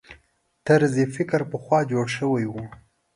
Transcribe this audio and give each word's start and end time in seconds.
طرز 0.65 0.95
فکر 1.15 1.39
پخوا 1.51 1.79
جوړ 1.91 2.05
شوي 2.17 2.45
وو. 2.49 2.63